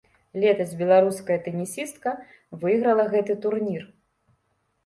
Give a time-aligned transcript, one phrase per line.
[0.43, 2.13] Летась беларуская тэнісістка
[2.65, 3.85] выйграла гэты турнір.